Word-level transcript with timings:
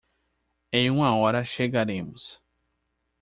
Em 0.71 0.89
uma 0.89 1.15
hora 1.15 1.45
chegaremos 1.45 2.41